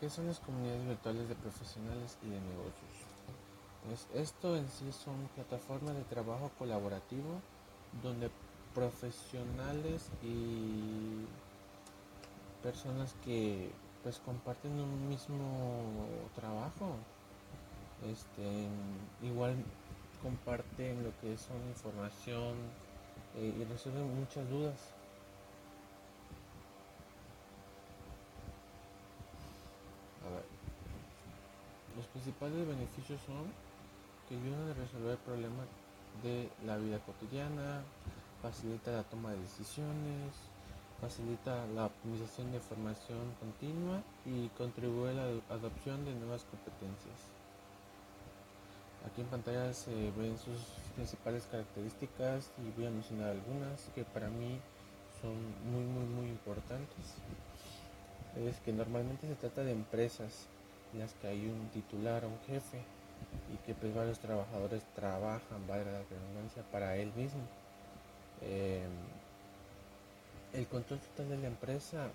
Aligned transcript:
¿qué 0.00 0.08
son 0.10 0.26
las 0.26 0.40
comunidades 0.40 0.86
virtuales 0.86 1.28
de 1.28 1.34
profesionales 1.34 2.16
y 2.22 2.30
de 2.30 2.40
negocios? 2.40 2.92
Pues 3.86 4.06
esto 4.14 4.56
en 4.56 4.68
sí 4.68 4.90
son 4.92 5.28
plataformas 5.34 5.94
de 5.94 6.02
trabajo 6.02 6.50
colaborativo 6.58 7.40
donde 8.02 8.30
profesionales 8.74 10.08
y 10.22 11.26
personas 12.62 13.14
que 13.24 13.70
pues 14.02 14.18
comparten 14.18 14.72
un 14.72 15.08
mismo 15.08 16.06
trabajo 16.34 16.96
este 18.10 18.68
igual 19.22 19.54
comparten 20.22 21.04
lo 21.04 21.10
que 21.20 21.36
son 21.38 21.56
información 21.68 22.54
eh, 23.36 23.54
y 23.56 23.64
resuelven 23.64 24.18
muchas 24.18 24.48
dudas 24.48 24.94
Los 31.94 32.02
principales 32.14 32.66
beneficios 32.66 33.20
son 33.26 33.50
que 34.28 34.36
ayudan 34.36 34.70
a 34.70 34.74
resolver 34.74 35.18
problemas 35.18 35.66
de 36.22 36.48
la 36.64 36.78
vida 36.78 36.98
cotidiana, 37.00 37.82
facilita 38.40 38.92
la 38.92 39.02
toma 39.02 39.32
de 39.32 39.42
decisiones, 39.42 40.32
facilita 41.00 41.66
la 41.74 41.86
optimización 41.86 42.52
de 42.52 42.58
información 42.58 43.34
continua 43.40 44.00
y 44.24 44.48
contribuye 44.56 45.10
a 45.10 45.14
la 45.14 45.26
adopción 45.50 46.04
de 46.04 46.14
nuevas 46.14 46.44
competencias. 46.44 47.18
Aquí 49.04 49.20
en 49.20 49.26
pantalla 49.26 49.74
se 49.74 49.92
ven 50.16 50.38
sus 50.38 50.62
principales 50.94 51.44
características 51.50 52.50
y 52.62 52.70
voy 52.78 52.86
a 52.86 52.90
mencionar 52.90 53.30
algunas 53.30 53.90
que 53.94 54.04
para 54.04 54.30
mí 54.30 54.60
son 55.20 55.34
muy 55.70 55.84
muy 55.84 56.06
muy 56.06 56.28
importantes. 56.28 57.18
Es 58.36 58.60
que 58.60 58.72
normalmente 58.72 59.26
se 59.26 59.34
trata 59.34 59.62
de 59.62 59.72
empresas 59.72 60.46
las 60.98 61.14
que 61.14 61.28
hay 61.28 61.46
un 61.46 61.68
titular, 61.68 62.24
un 62.24 62.38
jefe, 62.46 62.82
y 63.52 63.56
que 63.66 63.74
pues 63.74 63.94
varios 63.94 64.18
trabajadores 64.18 64.82
trabajan, 64.94 65.66
valga 65.66 65.90
la 65.90 66.02
redundancia, 66.02 66.62
para 66.70 66.96
él 66.96 67.12
mismo. 67.14 67.42
Em, 68.42 68.90
el 70.52 70.66
control 70.68 71.00
total 71.00 71.30
de 71.30 71.38
la 71.38 71.48
empresa 71.48 72.08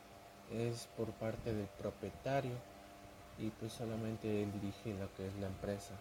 es 0.52 0.88
por 0.98 1.12
parte 1.14 1.54
del 1.54 1.68
propietario 1.68 2.54
y 3.38 3.50
pues 3.50 3.74
solamente 3.74 4.44
él 4.44 4.52
dirige 4.54 4.94
lo 5.00 5.14
que 5.16 5.28
es 5.28 5.36
la 5.36 5.48
empresa. 5.48 5.94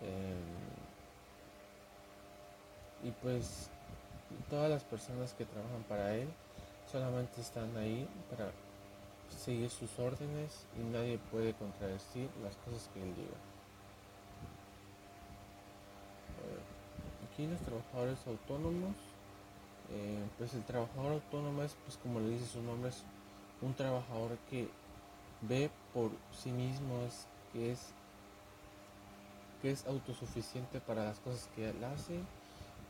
Em, 0.00 0.82
y 3.08 3.10
pues 3.22 3.68
todas 4.48 4.70
las 4.70 4.84
personas 4.84 5.32
que 5.34 5.44
trabajan 5.44 5.82
para 5.88 6.14
él 6.14 6.28
solamente 6.90 7.40
están 7.40 7.76
ahí 7.76 8.08
para 8.30 8.50
seguir 9.38 9.70
sus 9.70 9.98
órdenes 9.98 10.66
y 10.78 10.82
nadie 10.84 11.18
puede 11.30 11.54
contradecir 11.54 12.28
las 12.42 12.56
cosas 12.56 12.88
que 12.92 13.02
él 13.02 13.14
diga. 13.14 13.36
Aquí 17.32 17.46
los 17.46 17.60
trabajadores 17.60 18.18
autónomos, 18.26 18.94
eh, 19.90 20.22
pues 20.36 20.52
el 20.54 20.64
trabajador 20.64 21.12
autónomo 21.12 21.62
es, 21.62 21.74
pues 21.84 21.96
como 21.96 22.20
le 22.20 22.28
dice 22.30 22.46
su 22.46 22.62
nombre, 22.62 22.90
es 22.90 23.02
un 23.62 23.74
trabajador 23.74 24.36
que 24.50 24.68
ve 25.40 25.70
por 25.94 26.10
sí 26.32 26.50
mismo, 26.50 27.08
que 27.52 27.72
es 27.72 27.94
que 29.62 29.70
es 29.70 29.86
autosuficiente 29.86 30.80
para 30.80 31.04
las 31.04 31.20
cosas 31.20 31.48
que 31.54 31.70
él 31.70 31.84
hace 31.84 32.16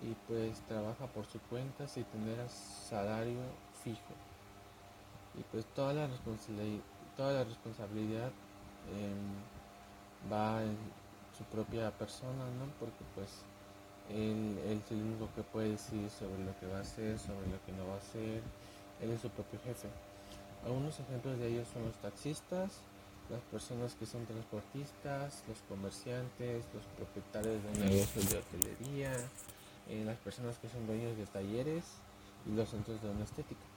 y 0.02 0.14
pues 0.26 0.58
trabaja 0.62 1.06
por 1.06 1.26
su 1.26 1.38
cuenta 1.42 1.86
sin 1.86 2.04
tener 2.04 2.48
salario 2.48 3.38
fijo 3.84 4.31
y 5.38 5.42
pues 5.50 5.64
toda 5.74 5.92
la 5.92 6.06
responsabilidad, 6.06 6.82
toda 7.16 7.32
la 7.32 7.44
responsabilidad 7.44 8.30
em, 8.90 10.30
va 10.30 10.62
en 10.62 10.76
su 11.36 11.44
propia 11.44 11.90
persona, 11.92 12.44
¿no? 12.58 12.66
Porque 12.78 13.04
pues 13.14 13.28
él, 14.10 14.58
él, 14.66 14.82
es 14.84 14.90
el 14.90 15.02
único 15.02 15.28
que 15.34 15.42
puede 15.42 15.70
decir 15.70 16.08
sobre 16.10 16.44
lo 16.44 16.58
que 16.60 16.66
va 16.66 16.78
a 16.78 16.82
hacer, 16.82 17.18
sobre 17.18 17.48
lo 17.48 17.64
que 17.64 17.72
no 17.72 17.86
va 17.86 17.94
a 17.94 17.98
hacer, 17.98 18.42
él 19.00 19.10
es 19.10 19.20
su 19.20 19.30
propio 19.30 19.58
jefe. 19.64 19.88
Algunos 20.64 20.98
ejemplos 21.00 21.38
de 21.38 21.48
ellos 21.48 21.66
son 21.72 21.84
los 21.86 21.96
taxistas, 21.96 22.80
las 23.30 23.40
personas 23.50 23.94
que 23.94 24.06
son 24.06 24.26
transportistas, 24.26 25.42
los 25.48 25.58
comerciantes, 25.68 26.64
los 26.74 26.84
propietarios 26.96 27.62
de 27.64 27.88
negocios 27.88 28.30
de 28.30 28.38
hotelería, 28.38 29.12
eh, 29.88 30.04
las 30.04 30.18
personas 30.18 30.58
que 30.58 30.68
son 30.68 30.86
dueños 30.86 31.16
de 31.16 31.26
talleres 31.26 31.84
y 32.46 32.54
los 32.54 32.68
centros 32.68 33.00
de 33.02 33.10
una 33.10 33.24
estética. 33.24 33.71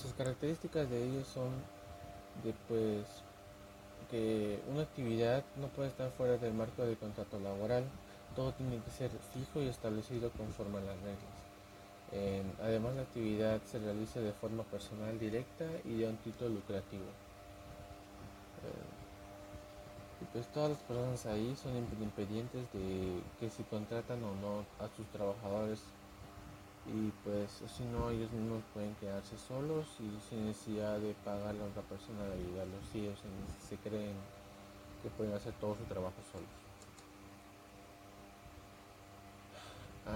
Sus 0.00 0.12
características 0.14 0.88
de 0.88 1.04
ellos 1.04 1.26
son 1.26 1.50
de 2.44 2.54
pues 2.68 3.04
que 4.10 4.60
una 4.70 4.82
actividad 4.82 5.44
no 5.60 5.66
puede 5.68 5.88
estar 5.88 6.10
fuera 6.12 6.36
del 6.38 6.54
marco 6.54 6.82
del 6.82 6.96
contrato 6.96 7.38
laboral, 7.40 7.84
todo 8.34 8.52
tiene 8.52 8.78
que 8.78 8.90
ser 8.90 9.10
fijo 9.34 9.60
y 9.60 9.66
establecido 9.68 10.30
conforme 10.30 10.78
a 10.78 10.82
las 10.82 10.96
reglas. 10.96 12.56
además 12.62 12.94
la 12.94 13.02
actividad 13.02 13.60
se 13.66 13.78
realiza 13.78 14.20
de 14.20 14.32
forma 14.32 14.62
personal 14.64 15.18
directa 15.18 15.64
y 15.84 15.98
de 15.98 16.08
un 16.08 16.16
título 16.18 16.50
lucrativo. 16.50 17.04
y 20.20 20.24
pues 20.32 20.46
todas 20.52 20.70
las 20.70 20.78
personas 20.80 21.26
ahí 21.26 21.54
son 21.62 21.76
independientes 21.76 22.62
de 22.72 23.20
que 23.38 23.50
si 23.50 23.62
contratan 23.64 24.22
o 24.24 24.34
no 24.36 24.64
a 24.84 24.88
sus 24.96 25.06
trabajadores 25.08 25.80
y 26.94 27.12
pues 27.22 27.62
si 27.76 27.84
no 27.84 28.08
ellos 28.10 28.30
mismos 28.32 28.62
pueden 28.72 28.94
quedarse 28.96 29.36
solos 29.36 29.86
y 30.00 30.08
sin 30.28 30.46
necesidad 30.46 30.98
de 30.98 31.14
pagarle 31.24 31.62
a 31.62 31.66
otra 31.66 31.82
persona 31.82 32.24
de 32.24 32.34
ayudarlos 32.34 32.80
si 32.90 33.00
ellos 33.00 33.18
se 33.68 33.76
creen 33.76 34.16
que 35.02 35.10
pueden 35.10 35.34
hacer 35.34 35.52
todo 35.60 35.76
su 35.76 35.84
trabajo 35.84 36.16
solos. 36.32 36.48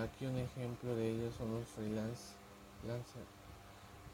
Aquí 0.03 0.25
un 0.25 0.39
ejemplo 0.39 0.95
de 0.97 1.11
ellos 1.11 1.35
son 1.37 1.53
los 1.53 1.69
freelance 1.69 2.33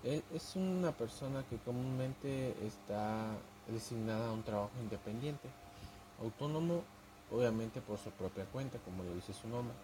Él 0.02 0.24
es 0.34 0.56
una 0.56 0.90
persona 0.90 1.44
que 1.48 1.58
comúnmente 1.58 2.56
está 2.66 3.28
designada 3.68 4.30
a 4.30 4.32
un 4.32 4.42
trabajo 4.42 4.72
independiente, 4.82 5.48
autónomo, 6.20 6.82
obviamente 7.30 7.80
por 7.80 7.98
su 7.98 8.10
propia 8.10 8.44
cuenta, 8.46 8.78
como 8.78 9.04
lo 9.04 9.14
dice 9.14 9.32
su 9.32 9.46
nombre 9.46 9.74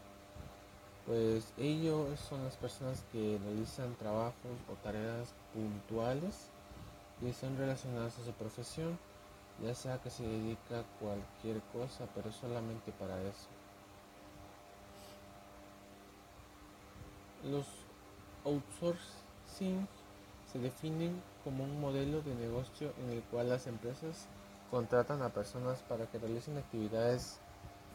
pues 1.07 1.53
ellos 1.59 2.19
son 2.21 2.45
las 2.45 2.57
personas 2.57 3.05
que 3.13 3.39
realizan 3.45 3.95
trabajos 3.97 4.35
o 4.71 4.75
tareas 4.83 5.35
puntuales 5.53 6.49
y 7.21 7.33
son 7.33 7.57
relacionadas 7.59 8.19
a 8.19 8.25
su 8.25 8.33
profesión, 8.33 8.99
ya 9.63 9.75
sea 9.75 9.99
que 9.99 10.11
se 10.11 10.23
dedica 10.23 10.81
a 10.81 10.99
cualquier 11.01 11.61
cosa, 11.73 12.07
pero 12.15 12.33
solamente 12.33 12.93
para 12.93 13.21
eso. 13.23 13.49
Los 17.45 17.67
outsourcing 18.45 19.87
se 20.51 20.59
definen 20.59 21.23
como 21.45 21.65
un 21.65 21.81
modelo 21.81 22.23
de 22.23 22.35
negocio 22.35 22.93
en 22.99 23.11
el 23.11 23.23
cual 23.25 23.51
las 23.51 23.67
empresas 23.67 24.27
contratan 24.71 25.21
a 25.23 25.29
personas 25.29 25.83
para 25.83 26.07
que 26.07 26.19
realicen 26.19 26.57
actividades 26.57 27.39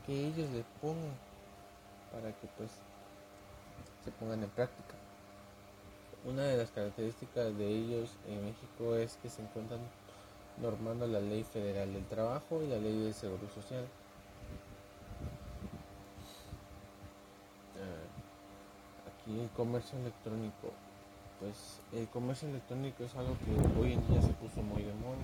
que 0.06 0.28
ellos 0.28 0.50
le 0.52 0.64
pongan 0.81 1.30
para 2.12 2.31
que 2.34 2.48
pues 2.58 2.72
se 4.04 4.12
pongan 4.12 4.44
en 4.44 4.50
práctica. 4.50 4.96
Una 6.26 6.44
de 6.44 6.58
las 6.58 6.72
características 6.72 7.58
de 7.58 7.68
ellos 7.68 8.10
en 8.28 8.44
México 8.46 8.96
es 8.96 9.18
que 9.22 9.30
se 9.30 9.42
encuentran 9.42 9.80
normando 10.62 11.08
la 11.08 11.20
ley 11.20 11.44
federal 11.44 11.94
del 11.94 12.06
trabajo 12.06 12.62
y 12.62 12.68
la 12.68 12.78
ley 12.78 12.98
del 12.98 13.14
seguro 13.14 13.48
social. 13.54 13.86
Ah, 17.78 19.10
aquí 19.10 19.40
el 19.40 19.50
comercio 19.51 19.98
electrónico. 20.00 20.74
Pues 21.40 21.80
el 21.94 22.07
comercio 22.10 22.50
electrónico 22.50 23.04
es 23.06 23.16
algo 23.16 23.34
que 23.40 23.80
hoy 23.80 23.94
en 23.94 24.06
día 24.10 24.22
se 24.22 24.34
puso 24.34 24.62
muy 24.62 24.84
de 24.84 24.94
moda, 24.95 25.24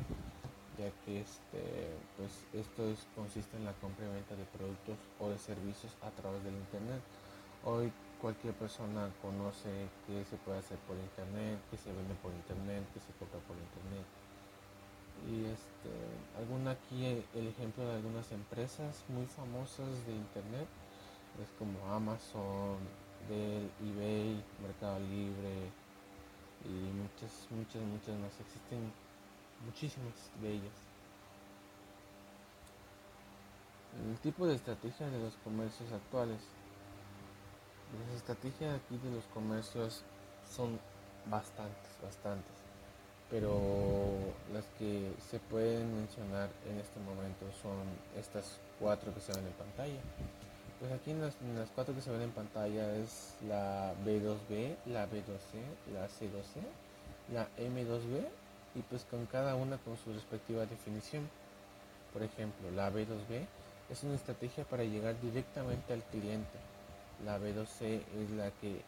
ya 0.79 0.89
que 1.03 1.19
este, 1.19 1.91
pues 2.15 2.31
esto 2.53 2.87
es, 2.87 3.05
consiste 3.17 3.57
en 3.57 3.65
la 3.65 3.73
compra 3.73 4.05
y 4.05 4.13
venta 4.13 4.33
de 4.35 4.45
productos 4.45 4.95
o 5.19 5.29
de 5.29 5.37
servicios 5.37 5.91
a 6.01 6.09
través 6.11 6.41
del 6.45 6.53
internet. 6.53 7.01
Hoy 7.65 7.91
cualquier 8.25 8.55
persona 8.55 9.07
conoce 9.21 9.69
que 10.07 10.25
se 10.25 10.35
puede 10.37 10.57
hacer 10.57 10.79
por 10.89 10.97
internet, 10.97 11.59
que 11.69 11.77
se 11.77 11.93
vende 11.93 12.15
por 12.23 12.33
internet, 12.33 12.81
que 12.91 12.99
se 12.99 13.13
compra 13.19 13.37
por 13.45 13.55
internet. 13.55 14.01
Y 15.29 15.45
este, 15.45 15.93
alguna 16.35 16.71
aquí 16.71 17.21
el 17.35 17.47
ejemplo 17.47 17.85
de 17.85 17.93
algunas 17.93 18.31
empresas 18.31 19.05
muy 19.09 19.27
famosas 19.27 19.93
de 20.07 20.13
internet 20.13 20.65
es 21.39 21.53
como 21.59 21.77
Amazon, 21.93 22.79
Dell, 23.29 23.69
eBay, 23.85 24.43
Mercado 24.59 24.99
Libre 25.01 25.69
y 26.65 26.73
muchas, 26.97 27.29
muchas, 27.51 27.83
muchas 27.83 28.17
más. 28.17 28.33
Existen 28.41 28.91
muchísimas 29.63 30.31
de 30.41 30.49
ellas. 30.49 30.77
El 34.01 34.17
tipo 34.17 34.47
de 34.47 34.55
estrategia 34.55 35.05
de 35.11 35.19
los 35.19 35.35
comercios 35.43 35.91
actuales 35.91 36.41
las 37.93 38.17
estrategias 38.17 38.75
aquí 38.75 38.97
de 38.97 39.11
los 39.11 39.25
comercios 39.25 40.03
son 40.49 40.79
bastantes, 41.29 41.91
bastantes. 42.03 42.53
Pero 43.29 43.59
las 44.53 44.65
que 44.77 45.11
se 45.29 45.39
pueden 45.39 45.95
mencionar 45.95 46.49
en 46.69 46.79
este 46.79 46.99
momento 46.99 47.45
son 47.61 47.81
estas 48.17 48.59
cuatro 48.79 49.13
que 49.13 49.19
se 49.19 49.33
ven 49.33 49.45
en 49.47 49.53
pantalla. 49.53 49.99
Pues 50.79 50.91
aquí 50.91 51.11
en 51.11 51.21
las, 51.21 51.35
cuatro 51.73 51.95
que 51.95 52.01
se 52.01 52.11
ven 52.11 52.21
en 52.21 52.31
pantalla 52.31 52.95
es 52.97 53.35
la 53.47 53.93
B2B, 54.05 54.75
la 54.87 55.07
B2C, 55.07 55.63
la 55.93 56.05
C2C, 56.07 56.61
la 57.33 57.47
M2B 57.57 58.27
y 58.75 58.81
pues 58.81 59.05
con 59.05 59.25
cada 59.25 59.55
una 59.55 59.77
con 59.77 59.97
su 59.97 60.13
respectiva 60.13 60.65
definición. 60.65 61.27
Por 62.13 62.23
ejemplo, 62.23 62.69
la 62.71 62.91
B2B 62.91 63.45
es 63.89 64.03
una 64.03 64.15
estrategia 64.15 64.65
para 64.65 64.83
llegar 64.83 65.19
directamente 65.21 65.93
al 65.93 66.03
cliente. 66.03 66.59
La 67.23 67.39
B2C 67.39 68.01
es 68.21 68.31
la 68.31 68.51
que 68.51 68.81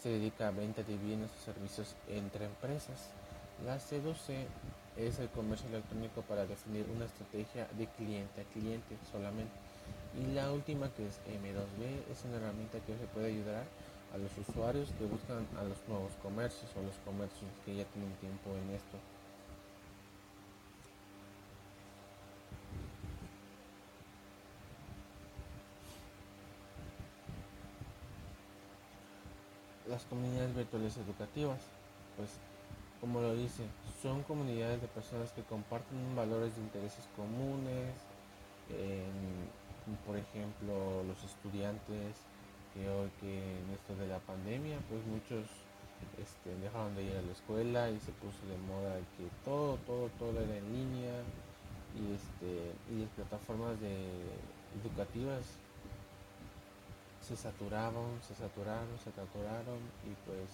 se 0.00 0.10
dedica 0.10 0.48
a 0.48 0.50
venta 0.50 0.82
de 0.82 0.96
bienes 0.96 1.30
o 1.30 1.44
servicios 1.44 1.94
entre 2.08 2.44
empresas. 2.44 3.10
La 3.64 3.78
C2C 3.78 4.46
es 4.96 5.18
el 5.18 5.28
comercio 5.30 5.68
electrónico 5.68 6.22
para 6.22 6.46
definir 6.46 6.86
una 6.94 7.06
estrategia 7.06 7.66
de 7.78 7.86
cliente 7.86 8.40
a 8.40 8.44
cliente 8.52 8.96
solamente. 9.10 9.52
Y 10.18 10.32
la 10.32 10.52
última 10.52 10.90
que 10.94 11.06
es 11.06 11.20
M2B 11.26 12.12
es 12.12 12.24
una 12.24 12.36
herramienta 12.36 12.78
que 12.80 12.96
se 12.96 13.06
puede 13.06 13.26
ayudar 13.28 13.64
a 14.14 14.18
los 14.18 14.30
usuarios 14.36 14.90
que 14.98 15.06
buscan 15.06 15.46
a 15.58 15.64
los 15.64 15.78
nuevos 15.88 16.12
comercios 16.22 16.70
o 16.76 16.82
los 16.82 16.96
comercios 17.04 17.50
que 17.64 17.76
ya 17.76 17.84
tienen 17.84 18.12
tiempo 18.16 18.50
en 18.50 18.74
esto. 18.76 18.98
las 29.92 30.01
comunidades 30.12 30.54
virtuales 30.54 30.94
educativas, 30.98 31.56
pues 32.18 32.28
como 33.00 33.22
lo 33.22 33.34
dice, 33.34 33.64
son 34.02 34.22
comunidades 34.24 34.82
de 34.82 34.88
personas 34.88 35.32
que 35.32 35.40
comparten 35.42 36.14
valores 36.14 36.54
de 36.54 36.60
intereses 36.60 37.08
comunes, 37.16 37.96
por 40.04 40.16
ejemplo 40.16 41.02
los 41.08 41.18
estudiantes 41.24 42.14
que 42.72 42.88
hoy 42.88 43.10
que 43.20 43.32
en 43.32 43.70
esto 43.72 43.96
de 43.96 44.06
la 44.06 44.20
pandemia 44.20 44.78
pues 44.88 45.04
muchos 45.06 45.44
este, 46.20 46.54
dejaron 46.60 46.94
de 46.94 47.04
ir 47.04 47.16
a 47.16 47.22
la 47.22 47.32
escuela 47.32 47.90
y 47.90 47.98
se 48.00 48.12
puso 48.12 48.40
de 48.46 48.56
moda 48.68 48.96
que 49.16 49.26
todo, 49.44 49.76
todo, 49.86 50.08
todo 50.18 50.40
era 50.40 50.56
en 50.56 50.72
línea 50.72 51.16
y, 51.96 52.14
este, 52.14 52.72
y 52.92 53.00
las 53.00 53.10
plataformas 53.16 53.80
de, 53.80 54.08
educativas 54.80 55.42
se 57.36 57.48
saturaron, 57.48 58.20
se 58.28 58.34
saturaron, 58.34 58.92
se 59.00 59.10
saturaron 59.10 59.80
y 60.04 60.12
pues 60.28 60.52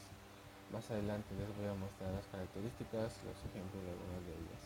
más 0.70 0.86
adelante 0.90 1.34
les 1.34 1.50
voy 1.58 1.66
a 1.66 1.74
mostrar 1.74 2.14
las 2.14 2.26
características, 2.30 3.18
los 3.26 3.38
ejemplos 3.50 3.82
de 3.82 3.90
algunas 3.90 4.22
de 4.22 4.32
ellas. 4.38 4.64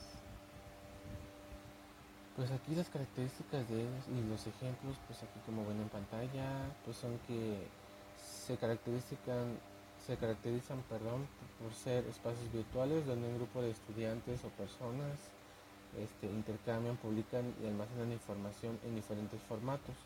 Pues 2.37 2.51
aquí 2.53 2.77
las 2.77 2.89
características 2.93 3.65
de 3.69 3.89
ellos 3.89 4.05
y 4.13 4.21
los 4.29 4.45
ejemplos, 4.45 5.01
pues 5.09 5.25
aquí 5.25 5.41
como 5.47 5.65
ven 5.65 5.81
en 5.81 5.89
pantalla, 5.89 6.69
pues 6.85 7.01
son 7.01 7.17
que 7.25 7.65
se 8.21 8.61
caracterizan, 8.61 9.57
se 10.05 10.17
caracterizan 10.21 10.85
perdón, 10.93 11.25
por 11.57 11.73
ser 11.73 12.05
espacios 12.13 12.53
virtuales 12.53 13.07
donde 13.07 13.29
un 13.29 13.37
grupo 13.41 13.63
de 13.63 13.71
estudiantes 13.71 14.45
o 14.45 14.53
personas 14.61 15.17
este, 15.97 16.29
intercambian, 16.29 16.97
publican 17.01 17.57
y 17.65 17.73
almacenan 17.73 18.13
información 18.13 18.77
en 18.85 18.97
diferentes 18.97 19.41
formatos 19.49 19.97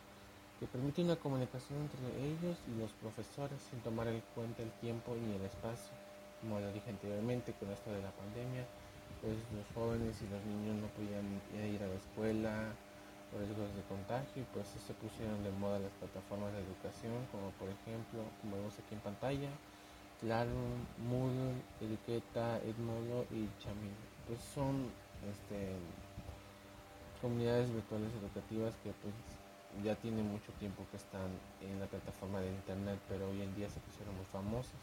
que 0.59 0.67
permite 0.67 1.03
una 1.03 1.17
comunicación 1.17 1.81
entre 1.83 2.01
ellos 2.25 2.57
y 2.69 2.81
los 2.81 2.91
profesores 3.03 3.61
sin 3.71 3.81
tomar 3.81 4.09
en 4.09 4.23
cuenta 4.35 4.63
el 4.63 4.71
tiempo 4.81 5.15
ni 5.15 5.37
el 5.37 5.43
espacio. 5.43 5.93
Como 6.41 6.61
lo 6.61 6.73
dije 6.73 6.91
anteriormente, 6.91 7.53
con 7.61 7.71
esto 7.71 7.91
de 7.93 8.03
la 8.03 8.11
pandemia, 8.13 8.65
pues 9.21 9.37
los 9.53 9.67
jóvenes 9.75 10.17
y 10.23 10.29
los 10.29 10.43
niños 10.45 10.77
no 10.81 10.89
podían 10.97 11.27
ir 11.53 11.83
a 11.83 11.89
la 11.89 11.97
escuela 11.97 12.73
por 13.31 13.41
riesgos 13.41 13.69
de 13.75 13.83
contagio 13.89 14.43
y 14.43 14.47
pues 14.55 14.69
se 14.69 14.95
pusieron 14.95 15.43
de 15.45 15.51
moda 15.53 15.79
las 15.79 15.93
plataformas 16.01 16.53
de 16.53 16.65
educación, 16.65 17.27
como 17.33 17.51
por 17.61 17.69
ejemplo, 17.69 18.25
como 18.41 18.57
vemos 18.57 18.75
aquí 18.79 18.95
en 18.95 19.01
pantalla, 19.01 19.51
Claro, 20.21 20.57
Moodle, 21.11 21.61
Eduqueta, 21.79 22.57
Edmodo 22.65 23.27
y 23.31 23.45
Chamino. 23.61 24.01
Pues 24.27 24.41
son 24.55 24.89
este, 25.29 25.77
comunidades 27.21 27.71
virtuales 27.71 28.09
educativas 28.15 28.75
que 28.83 28.93
pues 29.03 29.13
ya 29.83 29.95
tiene 29.97 30.23
mucho 30.23 30.53
tiempo 30.59 30.85
que 30.91 30.97
están 30.97 31.29
en 31.61 31.81
la 31.81 31.87
plataforma 31.87 32.41
de 32.41 32.49
internet, 32.49 32.99
pero 33.09 33.29
hoy 33.29 33.43
en 33.43 33.55
día 33.55 33.69
se 33.69 33.81
pusieron 33.81 34.15
muy 34.17 34.25
famosas. 34.27 34.75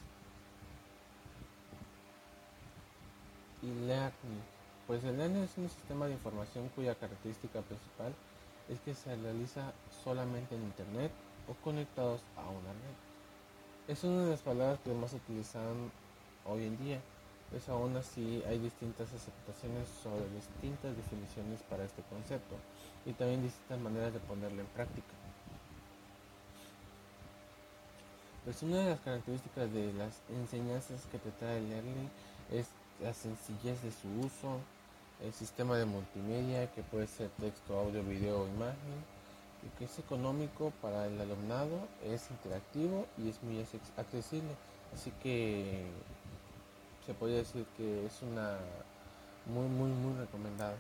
Y 3.62 3.68
Learning. 3.86 4.42
Pues 4.88 5.04
el 5.04 5.18
Learning 5.18 5.44
es 5.44 5.58
un 5.58 5.70
sistema 5.70 6.08
de 6.08 6.14
información 6.14 6.70
cuya 6.76 6.96
característica 6.96 7.62
principal 7.62 8.14
es 8.70 8.80
que 8.82 8.94
se 8.94 9.16
realiza 9.16 9.74
solamente 10.04 10.56
en 10.56 10.64
internet 10.64 11.12
o 11.48 11.54
conectados 11.64 12.22
a 12.36 12.42
una 12.42 12.72
red. 12.72 13.94
Es 13.94 14.04
una 14.04 14.24
de 14.24 14.32
las 14.32 14.42
palabras 14.42 14.80
que 14.84 14.94
más 14.94 15.14
utilizan 15.14 15.92
hoy 16.46 16.66
en 16.66 16.78
día 16.78 17.02
pues 17.54 17.70
aún 17.70 17.96
así 17.96 18.42
hay 18.48 18.58
distintas 18.58 19.14
aceptaciones 19.14 19.88
sobre 20.02 20.28
distintas 20.34 20.98
definiciones 20.98 21.62
para 21.70 21.84
este 21.84 22.02
concepto 22.10 22.56
y 23.06 23.14
también 23.14 23.44
distintas 23.44 23.80
maneras 23.80 24.12
de 24.12 24.20
ponerlo 24.22 24.60
en 24.60 24.68
práctica. 24.74 25.14
Pues 28.44 28.64
una 28.64 28.78
de 28.78 28.90
las 28.90 29.00
características 29.02 29.72
de 29.72 29.94
las 29.94 30.20
enseñanzas 30.30 31.06
que 31.12 31.20
te 31.20 31.30
trae 31.30 31.60
el 31.60 31.70
learning 31.70 32.10
es 32.52 32.66
la 33.04 33.14
sencillez 33.14 33.80
de 33.84 33.92
su 33.92 34.08
uso, 34.26 34.58
el 35.22 35.32
sistema 35.32 35.78
de 35.78 35.86
multimedia 35.86 36.72
que 36.72 36.82
puede 36.82 37.06
ser 37.06 37.30
texto, 37.40 37.78
audio, 37.78 38.04
video 38.04 38.42
o 38.42 38.48
imagen, 38.48 38.98
y 39.62 39.78
que 39.78 39.86
es 39.86 40.00
económico 40.00 40.74
para 40.82 41.06
el 41.06 41.22
alumnado, 41.22 41.88
es 42.04 42.32
interactivo 42.32 43.06
y 43.20 43.30
es 43.30 43.44
muy 43.44 43.64
accesible. 43.96 44.50
Así 44.92 45.12
que 45.22 45.86
se 47.06 47.14
podría 47.14 47.38
decir 47.38 47.66
que 47.78 48.06
es 48.06 48.22
una 48.22 48.58
muy 49.46 49.68
muy 49.68 49.90
muy 49.90 50.18
recomendada. 50.18 50.78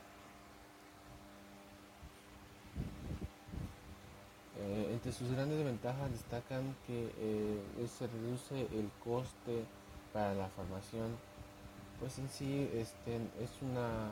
Eh, 4.60 4.90
entre 4.94 5.12
sus 5.12 5.30
grandes 5.31 5.64
ventajas 5.64 6.12
destacan 6.12 6.75
que 6.88 7.12
eh, 7.18 7.88
se 7.88 8.08
reduce 8.08 8.62
el 8.78 8.90
coste 9.04 9.65
para 10.13 10.34
la 10.34 10.48
formación, 10.50 11.18
pues 12.00 12.18
en 12.20 12.30
sí 12.30 12.70
este, 12.74 13.15
es 13.42 13.51
una, 13.62 14.10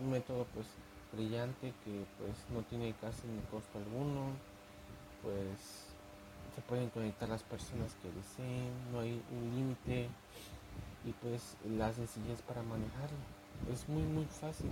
un 0.00 0.10
método 0.10 0.46
pues 0.54 0.66
brillante 1.12 1.72
que 1.84 2.04
pues 2.18 2.32
no 2.52 2.62
tiene 2.62 2.94
casi 3.00 3.28
ni 3.28 3.40
costo 3.42 3.78
alguno, 3.78 4.32
pues 5.22 5.92
se 6.54 6.62
pueden 6.62 6.90
conectar 6.90 7.28
las 7.28 7.42
personas 7.42 7.94
que 8.02 8.10
deseen, 8.10 8.72
no 8.92 9.00
hay 9.00 9.22
un 9.30 9.54
límite 9.54 10.08
y 11.04 11.12
pues 11.12 11.56
la 11.76 11.92
sencillez 11.92 12.40
para 12.42 12.62
manejarlo. 12.62 13.18
Es 13.72 13.88
muy 13.88 14.02
muy 14.02 14.24
fácil 14.26 14.70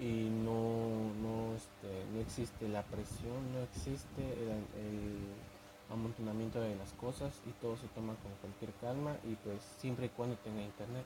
y 0.00 0.30
no, 0.30 1.12
no, 1.22 1.54
este, 1.54 2.06
no 2.12 2.20
existe 2.20 2.68
la 2.68 2.82
presión, 2.84 3.52
no 3.52 3.60
existe 3.60 4.22
el, 4.22 5.50
amontonamiento 5.90 6.60
de 6.60 6.76
las 6.76 6.92
cosas 6.92 7.32
y 7.48 7.50
todo 7.60 7.76
se 7.76 7.88
toma 7.88 8.14
con 8.22 8.30
cualquier 8.40 8.72
calma 8.80 9.16
y 9.24 9.34
pues 9.34 9.60
siempre 9.78 10.06
y 10.06 10.08
cuando 10.10 10.36
tenga 10.36 10.62
internet. 10.62 11.04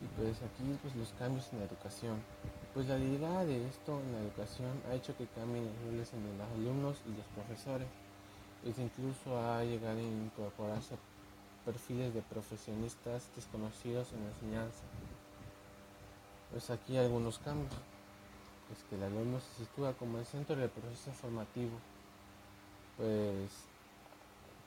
Y 0.00 0.06
pues 0.16 0.36
aquí 0.36 0.78
pues 0.82 0.94
los 0.94 1.08
cambios 1.18 1.52
en 1.52 1.58
la 1.58 1.64
educación. 1.64 2.22
Pues 2.74 2.86
la 2.86 2.96
idea 2.96 3.44
de 3.44 3.66
esto 3.66 3.98
en 3.98 4.12
la 4.12 4.20
educación 4.20 4.70
ha 4.88 4.94
hecho 4.94 5.16
que 5.16 5.26
cambien 5.26 5.66
los 5.66 5.74
roles 5.84 6.12
en 6.12 6.38
los 6.38 6.48
alumnos 6.52 7.02
y 7.06 7.16
los 7.16 7.26
profesores 7.34 7.88
pues 8.62 8.78
incluso 8.78 9.38
ha 9.38 9.64
llegado 9.64 9.98
a 9.98 10.02
incorporarse 10.02 10.96
perfiles 11.64 12.14
de 12.14 12.22
profesionistas 12.22 13.28
desconocidos 13.34 14.12
en 14.12 14.20
la 14.24 14.30
enseñanza. 14.30 14.82
Pues 16.50 16.70
aquí 16.70 16.96
hay 16.96 17.06
algunos 17.06 17.38
cambios. 17.38 17.72
Es 18.72 18.84
que 18.88 18.96
el 18.96 19.02
alumno 19.02 19.40
se 19.40 19.64
sitúa 19.64 19.92
como 19.94 20.18
el 20.18 20.26
centro 20.26 20.56
del 20.56 20.70
proceso 20.70 21.12
formativo. 21.12 21.72
Pues 22.96 23.50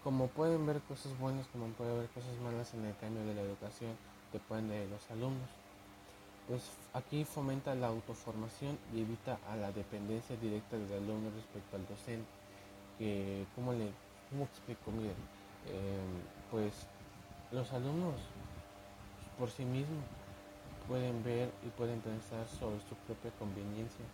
como 0.04 0.28
pueden 0.28 0.66
ver 0.66 0.82
cosas 0.82 1.18
buenas, 1.18 1.48
como 1.48 1.68
pueden 1.70 1.98
ver 2.00 2.10
cosas 2.10 2.38
malas 2.44 2.74
en 2.74 2.86
el 2.86 2.96
cambio 2.98 3.26
de 3.26 3.34
la 3.34 3.42
educación, 3.42 3.92
depende 4.34 4.78
de 4.78 4.88
los 4.88 5.10
alumnos. 5.10 5.50
Pues 6.48 6.62
aquí 6.94 7.24
fomenta 7.24 7.74
la 7.74 7.88
autoformación 7.88 8.78
y 8.94 9.02
evita 9.02 9.40
a 9.50 9.56
la 9.56 9.72
dependencia 9.72 10.36
directa 10.36 10.78
del 10.78 10.94
alumno 10.94 11.32
respecto 11.32 11.76
al 11.76 11.88
docente 11.88 12.35
que, 12.98 13.46
¿cómo 13.56 13.74
le 13.74 13.92
cómo 14.30 14.46
explico? 14.46 14.92
Miren, 14.92 15.16
em, 15.68 16.22
pues 16.52 16.74
los 17.52 17.72
alumnos 17.74 18.16
por 19.38 19.50
sí 19.50 19.66
mismos 19.66 20.04
pueden 20.88 21.24
ver 21.24 21.52
y 21.64 21.70
pueden 21.70 22.00
pensar 22.02 22.48
sobre 22.48 22.80
su 22.82 22.96
propia 23.08 23.32
conveniencia 23.40 24.06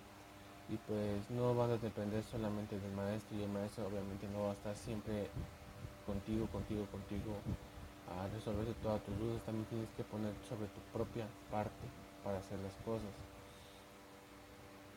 y 0.69 0.77
pues 0.87 1.29
no 1.29 1.53
van 1.53 1.71
a 1.71 1.77
depender 1.77 2.23
solamente 2.23 2.79
del 2.79 2.91
maestro 2.93 3.37
y 3.37 3.43
el 3.43 3.49
maestro 3.49 3.87
obviamente 3.87 4.27
no 4.31 4.43
va 4.43 4.51
a 4.51 4.53
estar 4.53 4.75
siempre 4.75 5.27
contigo, 6.05 6.47
contigo, 6.47 6.85
contigo 6.91 7.35
a 8.07 8.27
resolver 8.27 8.67
todas 8.81 9.01
tus 9.03 9.17
dudas, 9.17 9.41
también 9.45 9.65
tienes 9.65 9.89
que 9.95 10.03
poner 10.03 10.33
sobre 10.47 10.67
tu 10.67 10.79
propia 10.91 11.27
parte 11.49 11.85
para 12.23 12.39
hacer 12.39 12.59
las 12.59 12.73
cosas. 12.85 13.11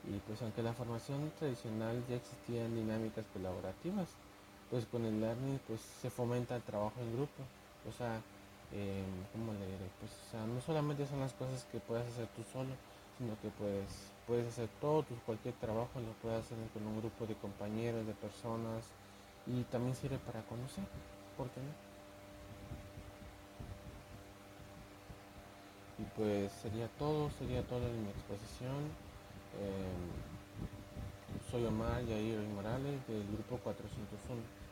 Y 0.07 0.19
pues 0.27 0.43
aunque 0.43 0.63
la 0.63 0.73
formación 0.73 1.33
tradicional 1.39 2.03
ya 2.09 2.17
existían 2.17 2.75
dinámicas 2.75 3.25
colaborativas, 3.33 4.09
pues 4.71 4.85
con 4.87 5.05
el 5.05 5.21
learning 5.21 5.61
pues 5.67 5.81
se 5.81 6.11
fomenta 6.11 6.57
el 6.57 6.63
trabajo 6.63 7.01
en 7.01 7.17
grupo. 7.17 7.43
O 7.89 7.93
sea, 7.93 8.21
eh, 8.73 9.05
¿cómo 9.33 9.53
le 9.53 9.67
diré? 9.67 9.89
Pues 10.01 10.13
o 10.13 10.31
sea, 10.31 10.47
no 10.47 10.61
solamente 10.61 11.07
son 11.07 11.21
las 11.21 11.33
cosas 11.33 11.65
que 11.71 11.81
puedes 11.81 12.07
hacer 12.09 12.27
tú 12.37 12.43
solo, 12.53 12.71
sino 13.19 13.39
que 13.41 13.49
puedes, 13.51 13.87
puedes 14.27 14.49
hacer 14.49 14.69
todo, 14.81 15.05
cualquier 15.25 15.55
trabajo 15.55 16.01
lo 16.01 16.13
puedes 16.21 16.45
hacer 16.45 16.59
con 16.73 16.87
un 16.87 16.99
grupo 17.01 17.27
de 17.27 17.35
compañeros, 17.37 18.07
de 18.07 18.15
personas, 18.15 18.85
y 19.47 19.63
también 19.65 19.95
sirve 19.95 20.19
para 20.19 20.43
conocer, 20.43 20.85
¿por 21.37 21.49
qué 21.51 21.61
no? 21.61 21.85
Y 25.97 26.03
pues 26.17 26.53
sería 26.61 26.89
todo, 26.99 27.31
sería 27.39 27.63
todo 27.63 27.87
en 27.87 28.03
mi 28.03 28.11
exposición. 28.11 29.14
Em, 29.61 30.11
soy 31.51 31.65
Omar 31.67 32.03
Yair 32.05 32.41
Morales 32.55 33.07
del 33.07 33.27
grupo 33.33 33.59
401. 33.59 34.64